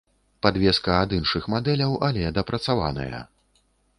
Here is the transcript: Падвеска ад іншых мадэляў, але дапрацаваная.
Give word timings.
Падвеска 0.45 0.93
ад 1.01 1.11
іншых 1.17 1.43
мадэляў, 1.55 1.93
але 2.09 2.33
дапрацаваная. 2.39 3.23